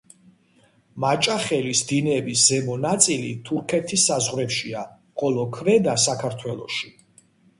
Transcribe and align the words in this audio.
მაჭახელის 1.03 1.81
დინების 1.89 2.45
ზემო 2.53 2.77
ნაწილი 2.87 3.29
თურქეთის 3.49 4.07
საზღვრებშია, 4.11 4.83
ხოლო 5.23 5.47
ქვედა 5.59 5.95
საქართველოში. 6.05 6.91